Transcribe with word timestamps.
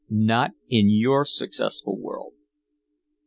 "Not 0.09 0.53
in 0.67 0.89
your 0.89 1.25
successful 1.25 1.95
world." 1.95 2.33